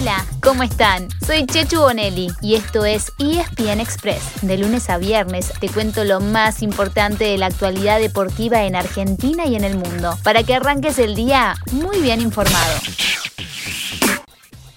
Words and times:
Hola, 0.00 0.24
¿cómo 0.42 0.62
están? 0.62 1.08
Soy 1.26 1.44
Chechu 1.44 1.78
Bonelli 1.78 2.28
y 2.40 2.54
esto 2.54 2.86
es 2.86 3.12
ESPN 3.18 3.80
Express. 3.80 4.40
De 4.40 4.56
lunes 4.56 4.88
a 4.88 4.96
viernes 4.96 5.52
te 5.60 5.68
cuento 5.68 6.04
lo 6.04 6.20
más 6.20 6.62
importante 6.62 7.24
de 7.24 7.36
la 7.36 7.46
actualidad 7.46 8.00
deportiva 8.00 8.64
en 8.64 8.76
Argentina 8.76 9.44
y 9.44 9.56
en 9.56 9.64
el 9.64 9.76
mundo, 9.76 10.16
para 10.24 10.42
que 10.42 10.54
arranques 10.54 10.98
el 10.98 11.14
día 11.14 11.54
muy 11.72 12.00
bien 12.00 12.22
informado. 12.22 12.80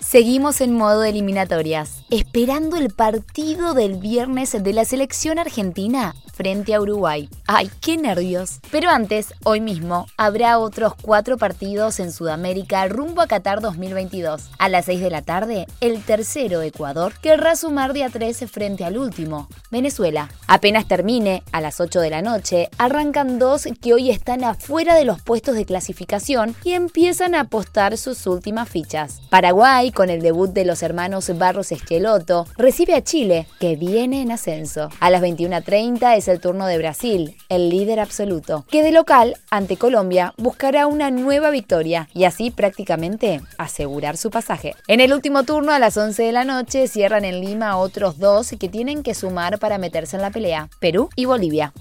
Seguimos 0.01 0.59
en 0.59 0.75
modo 0.75 1.05
eliminatorias, 1.05 2.03
esperando 2.09 2.75
el 2.75 2.89
partido 2.89 3.73
del 3.73 3.95
viernes 3.95 4.51
de 4.61 4.73
la 4.73 4.83
selección 4.83 5.39
argentina 5.39 6.15
frente 6.33 6.73
a 6.73 6.81
Uruguay. 6.81 7.29
¡Ay, 7.47 7.69
qué 7.79 7.95
nervios! 7.95 8.59
Pero 8.71 8.89
antes, 8.89 9.33
hoy 9.43 9.61
mismo, 9.61 10.07
habrá 10.17 10.59
otros 10.59 10.93
cuatro 10.99 11.37
partidos 11.37 11.99
en 11.99 12.11
Sudamérica 12.11 12.87
rumbo 12.87 13.21
a 13.21 13.27
Qatar 13.27 13.61
2022. 13.61 14.49
A 14.57 14.69
las 14.69 14.85
6 14.85 15.01
de 15.01 15.09
la 15.09 15.21
tarde, 15.21 15.67
el 15.79 16.03
tercero 16.03 16.61
Ecuador 16.61 17.13
querrá 17.21 17.55
sumar 17.55 17.93
de 17.93 18.03
a 18.03 18.09
3 18.09 18.45
frente 18.51 18.83
al 18.83 18.97
último, 18.97 19.47
Venezuela. 19.71 20.29
Apenas 20.47 20.87
termine, 20.87 21.43
a 21.51 21.61
las 21.61 21.79
8 21.79 21.99
de 21.99 22.09
la 22.09 22.21
noche, 22.21 22.69
arrancan 22.77 23.39
dos 23.39 23.67
que 23.81 23.93
hoy 23.93 24.09
están 24.09 24.43
afuera 24.43 24.95
de 24.95 25.05
los 25.05 25.21
puestos 25.21 25.55
de 25.55 25.65
clasificación 25.65 26.55
y 26.63 26.73
empiezan 26.73 27.35
a 27.35 27.41
apostar 27.41 27.97
sus 27.97 28.25
últimas 28.27 28.69
fichas. 28.69 29.21
Paraguay, 29.29 29.91
con 29.91 30.09
el 30.09 30.21
debut 30.21 30.51
de 30.51 30.65
los 30.65 30.83
hermanos 30.83 31.31
Barros 31.37 31.71
Esqueloto, 31.71 32.47
recibe 32.57 32.95
a 32.95 33.03
Chile, 33.03 33.47
que 33.59 33.75
viene 33.75 34.21
en 34.21 34.31
ascenso. 34.31 34.89
A 34.99 35.09
las 35.09 35.21
21.30 35.21 36.17
es 36.17 36.22
el 36.27 36.39
turno 36.39 36.65
de 36.65 36.77
Brasil, 36.77 37.37
el 37.49 37.69
líder 37.69 37.99
absoluto, 37.99 38.65
que 38.69 38.83
de 38.83 38.91
local, 38.91 39.35
ante 39.49 39.77
Colombia, 39.77 40.33
buscará 40.37 40.87
una 40.87 41.11
nueva 41.11 41.49
victoria 41.49 42.09
y 42.13 42.25
así 42.25 42.51
prácticamente 42.51 43.41
asegurar 43.57 44.17
su 44.17 44.29
pasaje. 44.29 44.75
En 44.87 45.01
el 45.01 45.13
último 45.13 45.43
turno, 45.43 45.71
a 45.71 45.79
las 45.79 45.97
11 45.97 46.23
de 46.23 46.31
la 46.31 46.43
noche, 46.43 46.87
cierran 46.87 47.25
en 47.25 47.41
Lima 47.41 47.77
otros 47.77 48.19
dos 48.19 48.53
que 48.59 48.69
tienen 48.69 49.03
que 49.03 49.13
sumar 49.13 49.59
para 49.59 49.77
meterse 49.77 50.15
en 50.15 50.21
la 50.21 50.31
pelea, 50.31 50.69
Perú 50.79 51.09
y 51.15 51.25
Bolivia. 51.25 51.73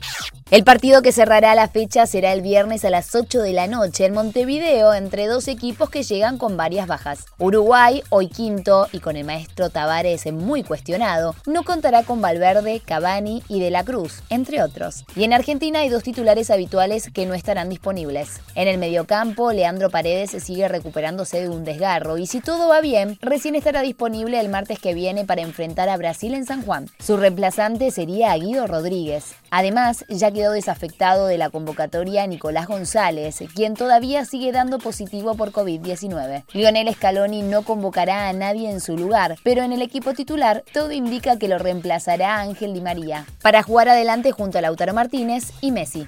El 0.53 0.64
partido 0.64 1.00
que 1.00 1.12
cerrará 1.12 1.55
la 1.55 1.67
fecha 1.67 2.05
será 2.05 2.34
el 2.34 2.42
viernes 2.42 2.84
a 2.84 2.91
las 2.91 3.14
8 3.14 3.41
de 3.41 3.55
la 3.55 3.69
noche 3.69 4.05
en 4.05 4.12
Montevideo 4.12 4.92
entre 4.92 5.27
dos 5.27 5.48
equipos 5.48 5.89
que 5.89 6.03
llegan 6.03 6.36
con 6.36 6.58
varias 6.58 6.86
bajas. 6.86 7.25
Uruguay, 7.39 8.03
hoy 8.11 8.28
quinto 8.28 8.86
y 8.92 8.98
con 8.98 9.17
el 9.17 9.25
maestro 9.25 9.70
Tavares 9.70 10.30
muy 10.30 10.62
cuestionado, 10.62 11.34
no 11.47 11.62
contará 11.62 12.03
con 12.03 12.20
Valverde, 12.20 12.83
Cavani 12.84 13.42
y 13.48 13.61
De 13.61 13.70
la 13.70 13.83
Cruz, 13.83 14.23
entre 14.28 14.62
otros. 14.62 15.06
Y 15.17 15.25
en 15.25 15.33
Argentina 15.33 15.78
hay 15.78 15.89
dos 15.89 16.03
titulares 16.03 16.50
habituales 16.50 17.08
que 17.14 17.25
no 17.25 17.33
estarán 17.33 17.70
disponibles. 17.70 18.42
En 18.55 18.69
el 18.69 18.77
mediocampo, 18.77 19.53
Leandro 19.53 19.89
Paredes 19.89 20.33
sigue 20.33 20.69
recuperándose 20.69 21.41
de 21.41 21.48
un 21.48 21.64
desgarro 21.64 22.19
y 22.19 22.27
si 22.27 22.42
todo 22.42 22.69
va 22.69 22.83
bien, 22.83 23.17
recién 23.23 23.55
estará 23.55 23.80
disponible 23.80 24.39
el 24.39 24.50
martes 24.50 24.78
que 24.78 24.92
viene 24.92 25.25
para 25.25 25.41
enfrentar 25.41 25.89
a 25.89 25.97
Brasil 25.97 26.34
en 26.34 26.45
San 26.45 26.61
Juan. 26.61 26.91
Su 26.98 27.17
reemplazante 27.17 27.91
sería 27.91 28.36
Guido 28.36 28.67
Rodríguez. 28.67 29.33
Además, 29.50 30.05
ya 30.08 30.30
que 30.30 30.42
desafectado 30.51 31.27
de 31.27 31.39
la 31.39 31.51
convocatoria 31.51 32.27
Nicolás 32.27 32.67
González, 32.67 33.39
quien 33.55 33.75
todavía 33.75 34.25
sigue 34.25 34.51
dando 34.51 34.79
positivo 34.79 35.37
por 35.37 35.53
COVID-19. 35.53 36.45
Lionel 36.53 36.93
Scaloni 36.95 37.43
no 37.43 37.62
convocará 37.62 38.29
a 38.29 38.33
nadie 38.33 38.70
en 38.70 38.81
su 38.81 38.97
lugar, 38.97 39.37
pero 39.45 39.63
en 39.63 39.73
el 39.73 39.83
equipo 39.83 40.15
titular 40.15 40.65
todo 40.73 40.93
indica 40.93 41.39
que 41.39 41.48
lo 41.48 41.59
reemplazará 41.59 42.41
Ángel 42.41 42.75
Di 42.75 42.81
María, 42.81 43.27
para 43.43 43.63
jugar 43.63 43.89
adelante 43.89 44.33
junto 44.33 44.59
a 44.59 44.63
Lautaro 44.63 44.95
Martínez 44.95 45.53
y 45.61 45.70
Messi. 45.70 46.07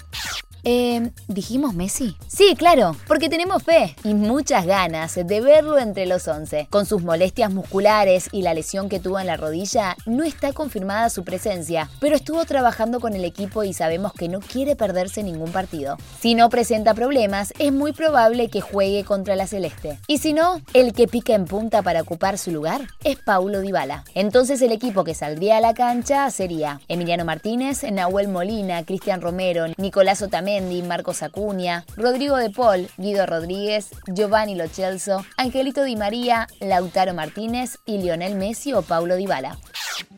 Eh, 0.66 1.10
¿dijimos 1.28 1.74
Messi? 1.74 2.16
Sí, 2.26 2.54
claro, 2.56 2.96
porque 3.06 3.28
tenemos 3.28 3.62
fe 3.62 3.94
y 4.02 4.14
muchas 4.14 4.64
ganas 4.64 5.14
de 5.14 5.40
verlo 5.42 5.78
entre 5.78 6.06
los 6.06 6.26
11. 6.26 6.68
Con 6.70 6.86
sus 6.86 7.02
molestias 7.02 7.52
musculares 7.52 8.30
y 8.32 8.40
la 8.40 8.54
lesión 8.54 8.88
que 8.88 8.98
tuvo 8.98 9.20
en 9.20 9.26
la 9.26 9.36
rodilla, 9.36 9.94
no 10.06 10.24
está 10.24 10.54
confirmada 10.54 11.10
su 11.10 11.22
presencia, 11.22 11.90
pero 12.00 12.16
estuvo 12.16 12.42
trabajando 12.46 12.98
con 12.98 13.12
el 13.12 13.26
equipo 13.26 13.62
y 13.62 13.74
sabemos 13.74 14.14
que 14.14 14.28
no 14.28 14.40
quiere 14.40 14.74
perderse 14.74 15.22
ningún 15.22 15.52
partido. 15.52 15.98
Si 16.18 16.34
no 16.34 16.48
presenta 16.48 16.94
problemas, 16.94 17.52
es 17.58 17.70
muy 17.70 17.92
probable 17.92 18.48
que 18.48 18.62
juegue 18.62 19.04
contra 19.04 19.36
la 19.36 19.46
Celeste. 19.46 19.98
Y 20.06 20.16
si 20.16 20.32
no, 20.32 20.62
el 20.72 20.94
que 20.94 21.08
pica 21.08 21.34
en 21.34 21.44
punta 21.44 21.82
para 21.82 22.00
ocupar 22.00 22.38
su 22.38 22.50
lugar 22.50 22.88
es 23.04 23.18
Paulo 23.18 23.60
Dybala. 23.60 24.04
Entonces 24.14 24.62
el 24.62 24.72
equipo 24.72 25.04
que 25.04 25.14
saldría 25.14 25.58
a 25.58 25.60
la 25.60 25.74
cancha 25.74 26.30
sería 26.30 26.80
Emiliano 26.88 27.26
Martínez, 27.26 27.82
Nahuel 27.84 28.28
Molina, 28.28 28.82
Cristian 28.84 29.20
Romero, 29.20 29.66
Nicolás 29.76 30.22
Otamendi, 30.22 30.53
Marcos 30.60 31.22
Acuña, 31.22 31.84
Rodrigo 31.96 32.36
de 32.36 32.50
Paul, 32.50 32.88
Guido 32.96 33.26
Rodríguez, 33.26 33.90
Giovanni 34.06 34.54
Lochelso, 34.54 35.24
Angelito 35.36 35.82
Di 35.82 35.96
María, 35.96 36.46
Lautaro 36.60 37.12
Martínez 37.14 37.78
y 37.84 37.98
Lionel 37.98 38.36
Messi 38.36 38.72
o 38.72 38.82
Paulo 38.82 39.16
Dybala. 39.16 39.58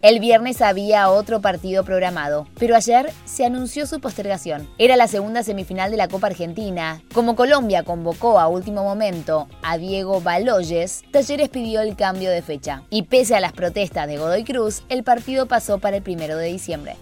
El 0.02 0.20
viernes 0.20 0.62
había 0.62 1.10
otro 1.10 1.40
partido 1.40 1.84
programado, 1.84 2.46
pero 2.58 2.76
ayer 2.76 3.12
se 3.24 3.44
anunció 3.44 3.86
su 3.86 4.00
postergación. 4.00 4.68
Era 4.78 4.96
la 4.96 5.08
segunda 5.08 5.42
semifinal 5.42 5.90
de 5.90 5.96
la 5.96 6.08
Copa 6.08 6.28
Argentina. 6.28 7.02
Como 7.12 7.34
Colombia 7.34 7.82
convocó 7.82 8.38
a 8.38 8.48
último 8.48 8.84
momento 8.84 9.48
a 9.62 9.78
Diego 9.78 10.20
Baloyes, 10.20 11.02
Talleres 11.10 11.48
pidió 11.48 11.80
el 11.80 11.96
cambio 11.96 12.30
de 12.30 12.42
fecha. 12.42 12.82
Y 12.90 13.02
pese 13.02 13.36
a 13.36 13.40
las 13.40 13.52
protestas 13.52 14.06
de 14.06 14.18
Godoy 14.18 14.44
Cruz, 14.44 14.82
el 14.88 15.02
partido 15.02 15.46
pasó 15.46 15.78
para 15.78 15.96
el 15.96 16.02
primero 16.02 16.36
de 16.36 16.48
diciembre. 16.48 16.96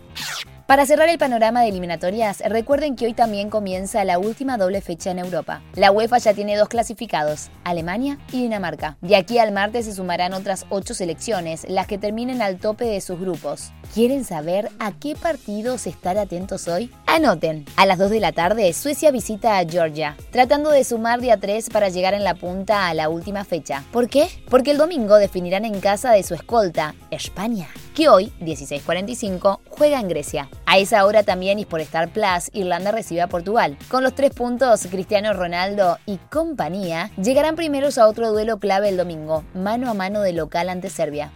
Para 0.66 0.86
cerrar 0.86 1.10
el 1.10 1.18
panorama 1.18 1.60
de 1.60 1.68
eliminatorias, 1.68 2.40
recuerden 2.40 2.96
que 2.96 3.04
hoy 3.04 3.12
también 3.12 3.50
comienza 3.50 4.02
la 4.02 4.18
última 4.18 4.56
doble 4.56 4.80
fecha 4.80 5.10
en 5.10 5.18
Europa. 5.18 5.60
La 5.74 5.92
UEFA 5.92 6.16
ya 6.16 6.32
tiene 6.32 6.56
dos 6.56 6.70
clasificados, 6.70 7.50
Alemania 7.64 8.18
y 8.32 8.40
Dinamarca. 8.40 8.96
De 9.02 9.14
aquí 9.14 9.38
al 9.38 9.52
martes 9.52 9.84
se 9.84 9.92
sumarán 9.92 10.32
otras 10.32 10.64
ocho 10.70 10.94
selecciones, 10.94 11.66
las 11.68 11.86
que 11.86 11.98
terminen 11.98 12.40
al 12.40 12.56
tope 12.56 12.86
de 12.86 13.02
sus 13.02 13.20
grupos. 13.20 13.72
¿Quieren 13.92 14.24
saber 14.24 14.70
a 14.78 14.92
qué 14.92 15.14
partidos 15.14 15.86
estar 15.86 16.16
atentos 16.16 16.66
hoy? 16.66 16.90
Anoten, 17.06 17.66
a 17.76 17.84
las 17.84 17.98
2 17.98 18.10
de 18.10 18.20
la 18.20 18.32
tarde 18.32 18.72
Suecia 18.72 19.10
visita 19.10 19.58
a 19.58 19.66
Georgia, 19.66 20.16
tratando 20.30 20.70
de 20.70 20.84
sumar 20.84 21.20
de 21.20 21.30
a 21.30 21.36
3 21.36 21.68
para 21.68 21.90
llegar 21.90 22.14
en 22.14 22.24
la 22.24 22.36
punta 22.36 22.88
a 22.88 22.94
la 22.94 23.10
última 23.10 23.44
fecha. 23.44 23.84
¿Por 23.92 24.08
qué? 24.08 24.28
Porque 24.48 24.70
el 24.70 24.78
domingo 24.78 25.16
definirán 25.16 25.66
en 25.66 25.78
casa 25.80 26.10
de 26.10 26.22
su 26.22 26.32
escolta, 26.32 26.94
España, 27.10 27.68
que 27.94 28.08
hoy, 28.08 28.32
16.45, 28.40 29.60
juega 29.68 30.00
en 30.00 30.08
Grecia. 30.08 30.48
A 30.66 30.78
esa 30.78 31.04
hora 31.04 31.22
también 31.22 31.58
y 31.58 31.64
por 31.66 31.80
Star 31.80 32.08
Plus, 32.08 32.50
Irlanda 32.52 32.90
recibe 32.90 33.20
a 33.20 33.28
Portugal. 33.28 33.76
Con 33.88 34.02
los 34.02 34.14
tres 34.14 34.30
puntos, 34.32 34.86
Cristiano 34.90 35.32
Ronaldo 35.32 35.98
y 36.06 36.16
compañía 36.30 37.10
llegarán 37.20 37.54
primeros 37.54 37.98
a 37.98 38.08
otro 38.08 38.32
duelo 38.32 38.58
clave 38.58 38.88
el 38.88 38.96
domingo, 38.96 39.44
mano 39.54 39.90
a 39.90 39.94
mano 39.94 40.22
de 40.22 40.32
local 40.32 40.68
ante 40.68 40.90
Serbia. 40.90 41.30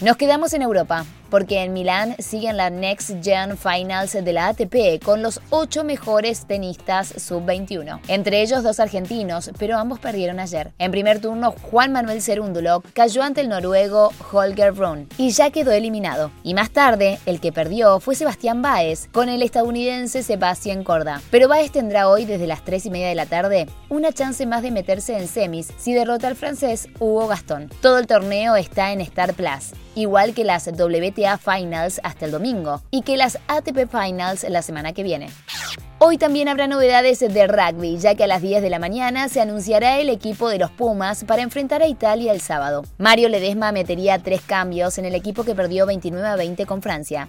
Nos 0.00 0.16
quedamos 0.16 0.52
en 0.54 0.62
Europa 0.62 1.04
porque 1.34 1.64
en 1.64 1.72
Milán 1.72 2.14
siguen 2.20 2.56
las 2.56 2.70
Next 2.70 3.10
Gen 3.20 3.58
Finals 3.58 4.12
de 4.12 4.32
la 4.32 4.46
ATP 4.46 5.02
con 5.04 5.20
los 5.20 5.40
ocho 5.50 5.82
mejores 5.82 6.46
tenistas 6.46 7.12
sub-21. 7.16 7.98
Entre 8.06 8.40
ellos 8.40 8.62
dos 8.62 8.78
argentinos, 8.78 9.50
pero 9.58 9.76
ambos 9.76 9.98
perdieron 9.98 10.38
ayer. 10.38 10.70
En 10.78 10.92
primer 10.92 11.20
turno, 11.20 11.52
Juan 11.60 11.90
Manuel 11.90 12.22
Cerúndulo 12.22 12.84
cayó 12.92 13.24
ante 13.24 13.40
el 13.40 13.48
noruego 13.48 14.12
Holger 14.30 14.70
Brun 14.70 15.08
y 15.18 15.30
ya 15.30 15.50
quedó 15.50 15.72
eliminado. 15.72 16.30
Y 16.44 16.54
más 16.54 16.70
tarde, 16.70 17.18
el 17.26 17.40
que 17.40 17.50
perdió 17.50 17.98
fue 17.98 18.14
Sebastián 18.14 18.62
Baez 18.62 19.08
con 19.10 19.28
el 19.28 19.42
estadounidense 19.42 20.22
Sebastián 20.22 20.84
Corda. 20.84 21.20
Pero 21.32 21.48
Baez 21.48 21.72
tendrá 21.72 22.08
hoy 22.08 22.26
desde 22.26 22.46
las 22.46 22.64
3 22.64 22.86
y 22.86 22.90
media 22.90 23.08
de 23.08 23.16
la 23.16 23.26
tarde 23.26 23.66
una 23.88 24.12
chance 24.12 24.46
más 24.46 24.62
de 24.62 24.70
meterse 24.70 25.18
en 25.18 25.26
semis 25.26 25.72
si 25.78 25.94
derrota 25.94 26.28
al 26.28 26.36
francés 26.36 26.88
Hugo 27.00 27.26
Gastón. 27.26 27.70
Todo 27.80 27.98
el 27.98 28.06
torneo 28.06 28.54
está 28.54 28.92
en 28.92 29.00
Star 29.00 29.34
Plus 29.34 29.72
igual 29.94 30.34
que 30.34 30.44
las 30.44 30.66
WTA 30.66 31.23
Finals 31.38 32.00
hasta 32.02 32.26
el 32.26 32.30
domingo 32.30 32.82
y 32.90 33.02
que 33.02 33.16
las 33.16 33.38
ATP 33.48 33.90
Finals 33.90 34.44
la 34.48 34.62
semana 34.62 34.92
que 34.92 35.02
viene. 35.02 35.30
Hoy 35.98 36.18
también 36.18 36.48
habrá 36.48 36.66
novedades 36.66 37.20
de 37.20 37.46
rugby, 37.46 37.98
ya 37.98 38.14
que 38.14 38.24
a 38.24 38.26
las 38.26 38.42
10 38.42 38.62
de 38.62 38.68
la 38.68 38.78
mañana 38.78 39.28
se 39.28 39.40
anunciará 39.40 39.98
el 39.98 40.10
equipo 40.10 40.50
de 40.50 40.58
los 40.58 40.70
Pumas 40.70 41.24
para 41.24 41.42
enfrentar 41.42 41.82
a 41.82 41.86
Italia 41.86 42.32
el 42.32 42.40
sábado. 42.40 42.84
Mario 42.98 43.28
Ledesma 43.28 43.72
metería 43.72 44.18
tres 44.18 44.42
cambios 44.42 44.98
en 44.98 45.06
el 45.06 45.14
equipo 45.14 45.44
que 45.44 45.54
perdió 45.54 45.86
29 45.86 46.28
a 46.28 46.36
20 46.36 46.66
con 46.66 46.82
Francia. 46.82 47.28